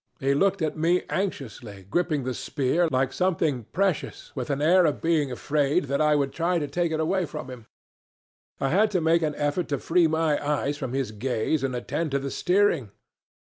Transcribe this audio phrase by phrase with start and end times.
[0.19, 4.99] He looked at me anxiously, gripping the spear like something precious, with an air of
[4.99, 7.67] being afraid I would try to take it away from him.
[8.59, 12.09] I had to make an effort to free my eyes from his gaze and attend
[12.13, 12.89] to the steering.